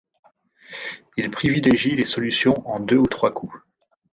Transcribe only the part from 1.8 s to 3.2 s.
les solutions en deux ou